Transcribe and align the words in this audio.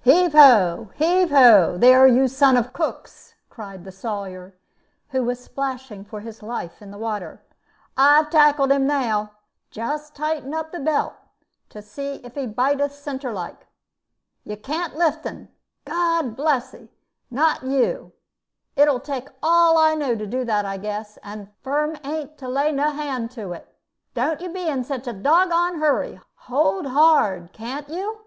"Heave 0.00 0.32
ho! 0.32 0.88
heave 0.94 1.28
ho! 1.28 1.76
there, 1.76 2.06
you 2.06 2.26
sons 2.26 2.58
of 2.58 2.72
cooks!" 2.72 3.34
cried 3.50 3.84
the 3.84 3.92
Sawyer, 3.92 4.54
who 5.10 5.22
was 5.22 5.38
splashing 5.44 6.02
for 6.02 6.20
his 6.20 6.42
life 6.42 6.80
in 6.80 6.90
the 6.90 6.96
water. 6.96 7.42
"I've 7.94 8.30
tackled 8.30 8.72
'un 8.72 8.86
now. 8.86 9.32
Just 9.70 10.14
tighten 10.16 10.54
up 10.54 10.72
the 10.72 10.80
belt, 10.80 11.12
to 11.68 11.82
see 11.82 12.22
if 12.24 12.36
he 12.36 12.46
biteth 12.46 12.94
centre 12.94 13.34
like. 13.34 13.66
You 14.44 14.56
can't 14.56 14.96
lift 14.96 15.26
'un! 15.26 15.50
Lord 15.86 16.36
bless 16.36 16.72
'ee, 16.72 16.88
not 17.30 17.62
you. 17.62 18.12
It 18.76 18.88
'll 18.88 18.98
take 18.98 19.28
all 19.42 19.76
I 19.76 19.94
know 19.94 20.14
to 20.16 20.26
do 20.26 20.42
that, 20.46 20.64
I 20.64 20.78
guess; 20.78 21.18
and 21.22 21.50
Firm 21.60 21.98
ain't 22.02 22.38
to 22.38 22.48
lay 22.48 22.72
no 22.72 22.92
hand 22.92 23.30
to 23.32 23.52
it. 23.52 23.68
Don't 24.14 24.40
you 24.40 24.48
be 24.48 24.66
in 24.66 24.84
such 24.84 25.06
a 25.06 25.12
doggoned 25.12 25.80
hurry. 25.82 26.18
Hold 26.36 26.86
hard, 26.86 27.52
can't 27.52 27.90
you?" 27.90 28.24